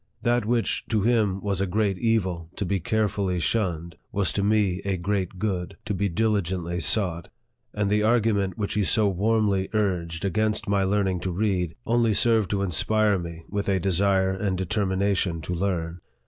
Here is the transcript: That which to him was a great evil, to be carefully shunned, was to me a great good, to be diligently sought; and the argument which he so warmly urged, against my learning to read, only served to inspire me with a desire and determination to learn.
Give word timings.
That 0.23 0.45
which 0.47 0.83
to 0.87 1.03
him 1.03 1.41
was 1.41 1.61
a 1.61 1.67
great 1.67 1.99
evil, 1.99 2.49
to 2.55 2.65
be 2.65 2.79
carefully 2.79 3.39
shunned, 3.39 3.97
was 4.11 4.33
to 4.33 4.41
me 4.41 4.81
a 4.83 4.97
great 4.97 5.37
good, 5.37 5.77
to 5.85 5.93
be 5.93 6.09
diligently 6.09 6.79
sought; 6.79 7.29
and 7.71 7.87
the 7.87 8.01
argument 8.01 8.57
which 8.57 8.73
he 8.73 8.83
so 8.83 9.07
warmly 9.07 9.69
urged, 9.73 10.25
against 10.25 10.67
my 10.67 10.83
learning 10.83 11.19
to 11.19 11.31
read, 11.31 11.75
only 11.85 12.15
served 12.15 12.49
to 12.49 12.63
inspire 12.63 13.19
me 13.19 13.43
with 13.47 13.69
a 13.69 13.79
desire 13.79 14.31
and 14.31 14.57
determination 14.57 15.39
to 15.41 15.53
learn. 15.53 16.01